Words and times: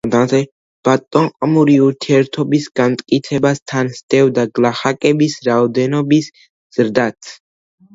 ბატონყმური 0.87 1.75
ურთიერთობის 1.89 2.67
განმტკიცებას 2.81 3.63
თან 3.75 3.95
სდევდა 4.01 4.49
გლახაკების 4.59 5.41
რაოდენობის 5.53 6.37
ზრდაც. 6.79 7.37